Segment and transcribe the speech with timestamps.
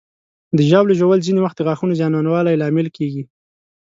[0.57, 3.23] د ژاولې ژوول ځینې وخت د غاښونو زیانمنوالي لامل کېږي.